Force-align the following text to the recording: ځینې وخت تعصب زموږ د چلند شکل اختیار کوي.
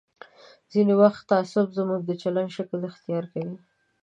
ځینې 0.71 0.93
وخت 1.01 1.21
تعصب 1.31 1.67
زموږ 1.77 2.01
د 2.05 2.11
چلند 2.21 2.49
شکل 2.57 2.79
اختیار 2.89 3.23
کوي. 3.33 3.57